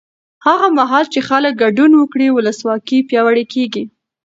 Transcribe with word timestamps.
هغه 0.45 0.67
مهال 0.77 1.05
چې 1.13 1.19
خلک 1.29 1.53
ګډون 1.63 1.91
وکړي، 1.95 2.27
ولسواکي 2.31 2.99
پیاوړې 3.09 3.45
کېږي. 3.53 3.83